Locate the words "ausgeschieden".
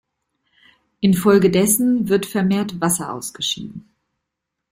3.13-3.87